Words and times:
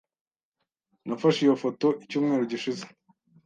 Nafashe 1.07 1.39
iyo 1.43 1.55
foto 1.63 1.87
icyumweru 2.03 2.43
gishize. 2.51 2.83